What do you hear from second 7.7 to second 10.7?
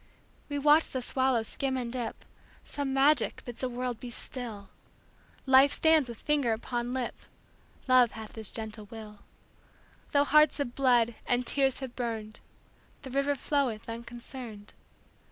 Love hath his gentle will; Though hearts